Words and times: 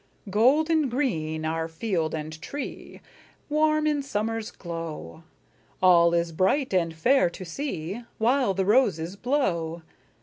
Gold 0.31 0.71
and 0.71 0.89
green 0.89 1.45
are 1.45 1.67
field 1.67 2.15
and 2.15 2.41
tree, 2.41 3.01
Warm 3.49 3.85
in 3.85 4.01
summer's 4.01 4.49
glow; 4.49 5.21
All 5.79 6.15
is 6.15 6.31
bright 6.31 6.73
and 6.73 6.91
fair 6.91 7.29
to 7.29 7.45
see 7.45 8.01
While 8.17 8.55
the 8.55 8.65
roses 8.65 9.15
blow. 9.15 9.83